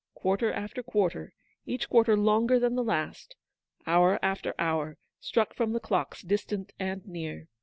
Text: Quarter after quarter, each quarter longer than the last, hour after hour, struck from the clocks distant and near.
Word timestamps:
Quarter 0.15 0.51
after 0.53 0.81
quarter, 0.81 1.31
each 1.67 1.87
quarter 1.87 2.17
longer 2.17 2.57
than 2.57 2.73
the 2.73 2.83
last, 2.83 3.35
hour 3.85 4.17
after 4.23 4.55
hour, 4.57 4.97
struck 5.19 5.53
from 5.53 5.73
the 5.73 5.79
clocks 5.79 6.23
distant 6.23 6.73
and 6.79 7.05
near. 7.07 7.47